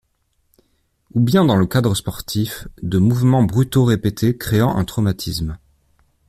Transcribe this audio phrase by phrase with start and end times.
[1.13, 5.59] Ou bien dans le cadre sportif, de mouvements brutaux répétés créant un traumatisme.